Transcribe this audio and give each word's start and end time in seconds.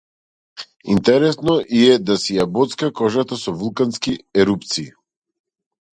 Интересно 0.93 1.59
и 1.79 1.83
е 1.89 1.99
да 2.07 2.17
си 2.23 2.39
ја 2.39 2.47
боцка 2.55 2.91
кожата 3.01 3.41
со 3.43 3.57
вулкански 3.61 4.19
ерупции. 4.45 4.89